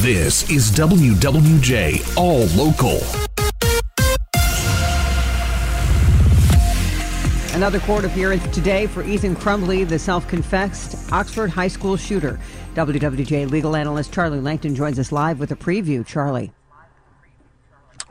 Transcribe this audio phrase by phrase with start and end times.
[0.00, 3.00] This is WWJ All Local.
[7.54, 12.40] Another court appearance today for Ethan Crumbley, the self confessed Oxford High School shooter.
[12.76, 16.06] WWJ legal analyst Charlie Langton joins us live with a preview.
[16.06, 16.50] Charlie.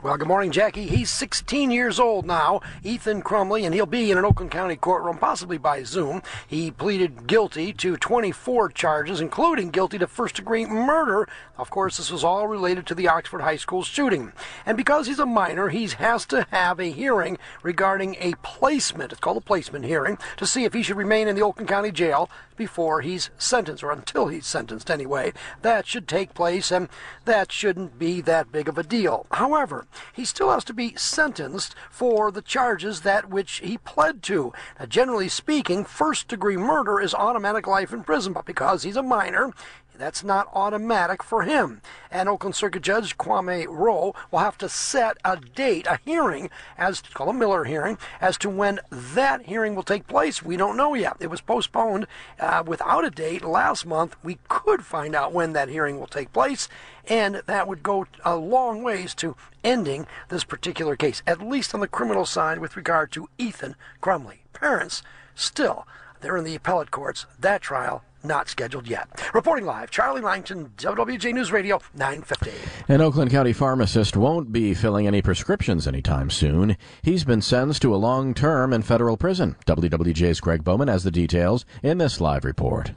[0.02, 0.86] Well, good morning, Jackie.
[0.86, 5.18] He's 16 years old now, Ethan Crumbley, and he'll be in an Oakland County courtroom,
[5.18, 6.22] possibly by Zoom.
[6.46, 11.28] He pleaded guilty to 24 charges, including guilty to first degree murder.
[11.58, 14.32] Of course, this was all related to the Oxford High School shooting.
[14.64, 19.12] And because he's a minor, he has to have a hearing regarding a placement.
[19.12, 21.92] It's called a placement hearing to see if he should remain in the Oakland County
[21.92, 25.32] Jail before he's sentenced, or until he's sentenced anyway.
[25.60, 26.88] That should take place, and
[27.26, 29.26] that shouldn't be that big of a deal.
[29.32, 34.52] However, he still has to be sentenced for the charges that which he pled to.
[34.78, 39.02] Now, generally speaking, first degree murder is automatic life in prison, but because he's a
[39.02, 39.52] minor,
[40.00, 41.82] that's not automatic for him.
[42.10, 47.00] And Oakland Circuit Judge Kwame Rowe will have to set a date, a hearing, as
[47.00, 50.42] called a Miller hearing, as to when that hearing will take place.
[50.42, 51.16] We don't know yet.
[51.20, 52.06] It was postponed
[52.38, 54.16] uh, without a date last month.
[54.22, 56.68] We could find out when that hearing will take place,
[57.06, 61.80] and that would go a long ways to ending this particular case, at least on
[61.80, 64.38] the criminal side with regard to Ethan Crumbley.
[64.52, 65.02] Parents,
[65.34, 65.86] still,
[66.20, 67.26] they're in the appellate courts.
[67.38, 69.08] That trial not scheduled yet.
[69.34, 72.52] Reporting live, Charlie Langton, WWJ News Radio, 950.
[72.92, 76.76] An Oakland County pharmacist won't be filling any prescriptions anytime soon.
[77.02, 79.56] He's been sentenced to a long term in federal prison.
[79.66, 82.92] WWJ's Greg Bowman has the details in this live report.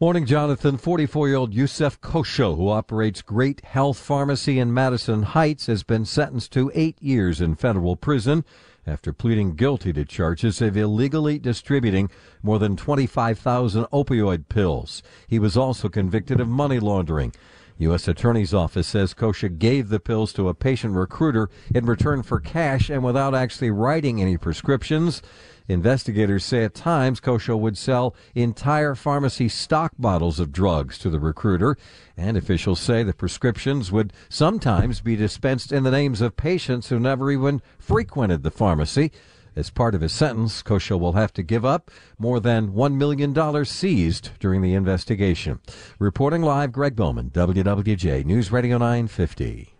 [0.00, 0.76] Morning, Jonathan.
[0.76, 6.04] 44 year old Yousef Kosho, who operates Great Health Pharmacy in Madison Heights, has been
[6.04, 8.44] sentenced to eight years in federal prison
[8.86, 12.10] after pleading guilty to charges of illegally distributing
[12.42, 15.02] more than 25,000 opioid pills.
[15.26, 17.32] He was also convicted of money laundering.
[17.78, 18.06] U.S.
[18.06, 22.88] Attorney's Office says Kosho gave the pills to a patient recruiter in return for cash
[22.88, 25.22] and without actually writing any prescriptions.
[25.68, 31.18] Investigators say at times Kosho would sell entire pharmacy stock bottles of drugs to the
[31.18, 31.76] recruiter,
[32.16, 36.98] and officials say the prescriptions would sometimes be dispensed in the names of patients who
[36.98, 39.10] never even frequented the pharmacy.
[39.56, 43.64] As part of his sentence, Kosho will have to give up more than $1 million
[43.64, 45.60] seized during the investigation.
[45.98, 49.73] Reporting live, Greg Bowman, WWJ News Radio 950.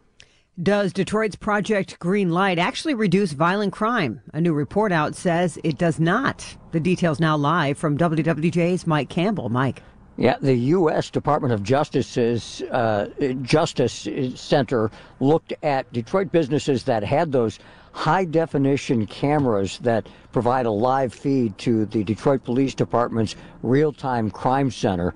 [0.63, 4.21] Does Detroit's Project Green Light actually reduce violent crime?
[4.33, 6.57] A new report out says it does not.
[6.71, 9.49] The details now live from WWJ's Mike Campbell.
[9.49, 9.83] Mike.
[10.17, 11.11] Yeah, the U.S.
[11.11, 13.09] Department of Justice's uh,
[13.43, 14.07] Justice
[14.37, 17.59] Center looked at Detroit businesses that had those
[17.91, 23.35] high definition cameras that provide a live feed to the Detroit Police Department's
[23.65, 25.15] real time crime center.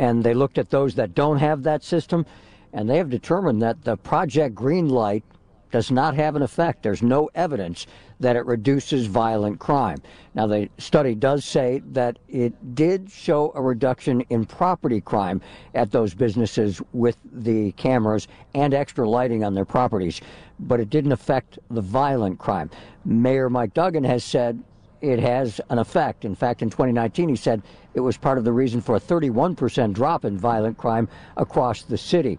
[0.00, 2.26] And they looked at those that don't have that system
[2.72, 5.24] and they have determined that the Project Green Light
[5.72, 6.82] does not have an effect.
[6.82, 7.86] There's no evidence
[8.20, 10.00] that it reduces violent crime.
[10.34, 15.40] Now, the study does say that it did show a reduction in property crime
[15.74, 20.20] at those businesses with the cameras and extra lighting on their properties,
[20.60, 22.70] but it didn't affect the violent crime.
[23.04, 24.62] Mayor Mike Duggan has said
[25.00, 26.24] it has an effect.
[26.24, 27.62] In fact, in 2019, he said
[27.94, 31.98] it was part of the reason for a 31% drop in violent crime across the
[31.98, 32.38] city.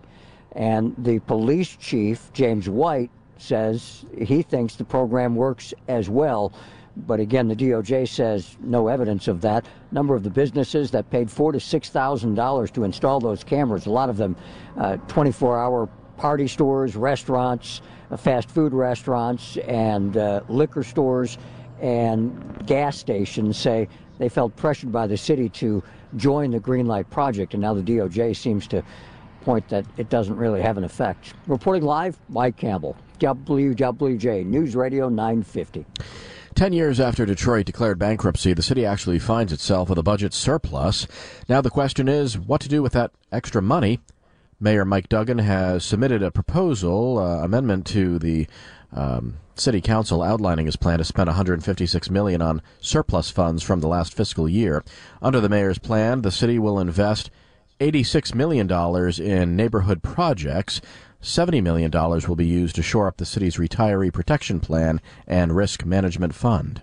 [0.56, 6.53] And the police chief, James White, says he thinks the program works as well.
[6.96, 9.66] But again, the DOJ says no evidence of that.
[9.92, 13.88] Number of the businesses that paid four to six thousand dollars to install those cameras,
[13.88, 14.36] a lot of them,
[14.78, 17.81] uh, 24-hour party stores, restaurants,
[18.12, 21.39] uh, fast food restaurants, and uh, liquor stores
[21.81, 23.88] and gas stations, say
[24.19, 25.83] they felt pressured by the city to
[26.16, 28.83] join the Green Light Project, and now the DOJ seems to
[29.44, 31.34] point that it doesn't really have an effect.
[31.48, 35.86] Reporting live, Mike Campbell, WWJ News Radio 950.
[36.56, 41.07] Ten years after Detroit declared bankruptcy, the city actually finds itself with a budget surplus.
[41.50, 44.00] Now the question is what to do with that extra money.
[44.60, 48.48] Mayor Mike Duggan has submitted a proposal, uh, amendment to the
[48.94, 53.88] um, city council outlining his plan to spend 156 million on surplus funds from the
[53.88, 54.84] last fiscal year.
[55.22, 57.30] Under the mayor's plan, the city will invest
[57.83, 58.71] $86 million
[59.21, 60.80] in neighborhood projects.
[61.21, 65.85] $70 million will be used to shore up the city's retiree protection plan and risk
[65.85, 66.81] management fund.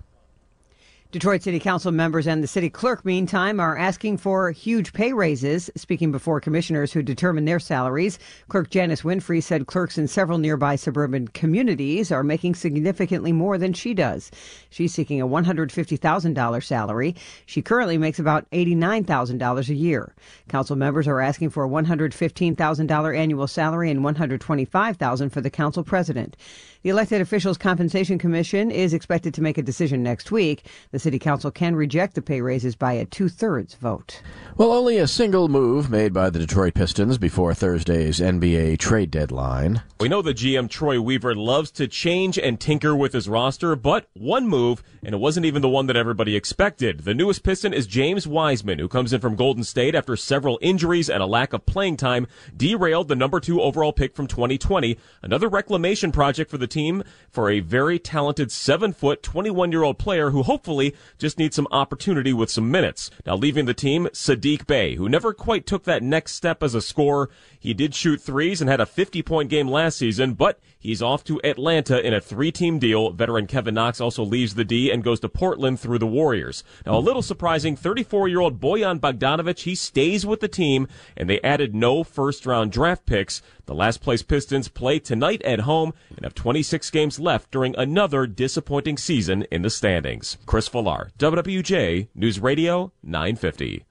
[1.12, 5.68] Detroit City Council members and the city clerk, meantime, are asking for huge pay raises.
[5.74, 8.16] Speaking before commissioners who determine their salaries,
[8.46, 13.72] Clerk Janice Winfrey said clerks in several nearby suburban communities are making significantly more than
[13.72, 14.30] she does.
[14.70, 17.16] She's seeking a $150,000 salary.
[17.44, 20.14] She currently makes about $89,000 a year.
[20.48, 26.36] Council members are asking for a $115,000 annual salary and $125,000 for the council president.
[26.82, 30.64] The elected officials compensation commission is expected to make a decision next week.
[30.92, 34.22] The city council can reject the pay raises by a two thirds vote.
[34.56, 39.82] Well, only a single move made by the Detroit Pistons before Thursday's NBA trade deadline.
[39.98, 44.08] We know the GM Troy Weaver loves to change and tinker with his roster, but
[44.14, 47.00] one move, and it wasn't even the one that everybody expected.
[47.00, 51.08] The newest Piston is James Wiseman, who comes in from Golden State after several injuries
[51.08, 52.26] and a lack of playing time,
[52.56, 54.98] derailed the number two overall pick from 2020.
[55.22, 59.98] Another reclamation project for the team for a very talented seven foot, 21 year old
[59.98, 63.10] player who hopefully just needs some opportunity with some minutes.
[63.26, 66.80] Now leaving the team, Saddiq Bey, who never quite took that next step as a
[66.80, 67.30] scorer.
[67.58, 71.22] He did shoot threes and had a 50 point game last season, but he's off
[71.24, 73.10] to Atlanta in a three team deal.
[73.10, 76.64] Veteran Kevin Knox also leaves the D and goes to Portland through the Warriors.
[76.84, 81.30] Now a little surprising, 34 year old Bojan Bogdanovich, he stays with the team and
[81.30, 83.42] they added no first round draft picks.
[83.66, 88.26] The last place Pistons play tonight at home and have 26 games left during another
[88.26, 90.38] disappointing season in the standings.
[90.46, 93.84] Chris Villar, WWJ News Radio 950.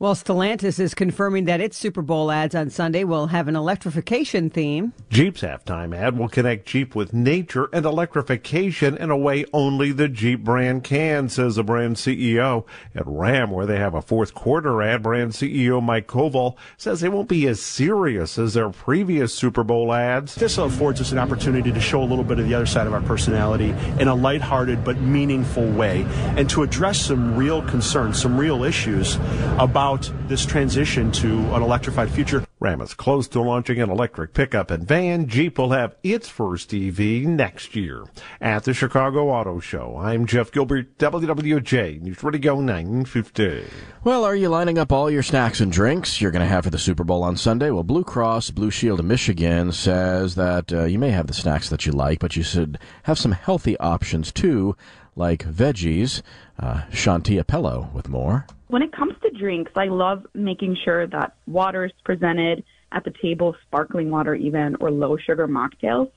[0.00, 4.48] Well, Stellantis is confirming that its Super Bowl ads on Sunday will have an electrification
[4.48, 4.92] theme.
[5.10, 10.06] Jeep's halftime ad will connect Jeep with nature and electrification in a way only the
[10.06, 12.64] Jeep brand can, says the brand CEO.
[12.94, 17.08] At Ram, where they have a fourth quarter ad, brand CEO Mike Koval says they
[17.08, 20.36] won't be as serious as their previous Super Bowl ads.
[20.36, 22.94] This affords us an opportunity to show a little bit of the other side of
[22.94, 26.06] our personality in a lighthearted but meaningful way
[26.36, 29.16] and to address some real concerns, some real issues
[29.58, 32.44] about about this transition to an electrified future.
[32.60, 35.28] Ram is close to launching an electric pickup and van.
[35.28, 38.04] Jeep will have its first EV next year.
[38.38, 43.64] At the Chicago Auto Show, I'm Jeff Gilbert, WWJ, News Radio 950.
[44.04, 46.70] Well, are you lining up all your snacks and drinks you're going to have for
[46.70, 47.70] the Super Bowl on Sunday?
[47.70, 51.70] Well, Blue Cross Blue Shield of Michigan says that uh, you may have the snacks
[51.70, 54.76] that you like, but you should have some healthy options too,
[55.18, 56.22] like veggies.
[56.58, 58.46] Uh, Shanti Appello with more.
[58.68, 63.12] When it comes to drinks, I love making sure that water is presented at the
[63.22, 66.10] table, sparkling water even, or low sugar mocktails.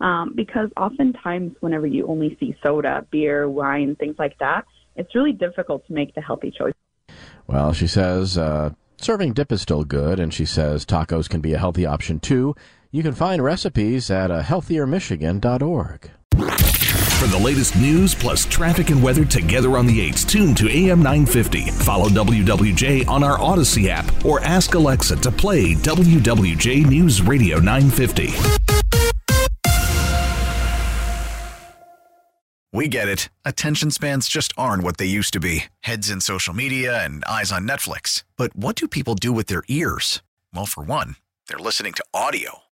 [0.00, 4.64] Um, because oftentimes, whenever you only see soda, beer, wine, things like that,
[4.96, 6.74] it's really difficult to make the healthy choice.
[7.46, 11.52] Well, she says uh, serving dip is still good, and she says tacos can be
[11.52, 12.54] a healthy option too.
[12.90, 16.10] You can find recipes at uh, healthiermichigan.org.
[17.24, 20.98] For the latest news plus traffic and weather together on the 8s, tune to AM
[20.98, 21.70] 950.
[21.70, 28.28] Follow WWJ on our Audacy app or ask Alexa to play WWJ News Radio 950.
[32.74, 33.30] We get it.
[33.46, 37.50] Attention spans just aren't what they used to be heads in social media and eyes
[37.50, 38.22] on Netflix.
[38.36, 40.20] But what do people do with their ears?
[40.52, 41.16] Well, for one,
[41.48, 42.64] they're listening to audio.